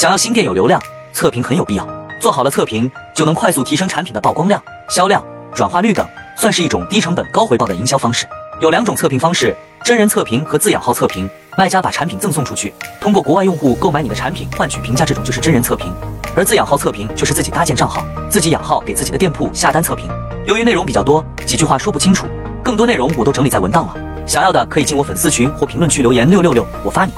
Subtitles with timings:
[0.00, 1.86] 想要新店有流量测评很有必要
[2.18, 5.22] 做好了测评就能快速提升产品的曝光量销量
[5.54, 8.26] 转化率等算是一种低成本高回报的营销方式
[8.62, 11.28] 有两种测评方式真人测评和自养号测评
[11.58, 15.92] 卖家把产品赠送出去通过国外用户购买你的产品换取评价这种就是真人测评
[16.34, 20.08] 而自养号测评就是自己搭建账号自己养号给自己的店铺下单测评
[20.46, 22.26] 由于内容比较多几句话说不清楚
[22.64, 23.94] 更多内容我都整理在文档了
[24.26, 27.12] 想要的可以进我粉丝群或评论区留言六六六我发你。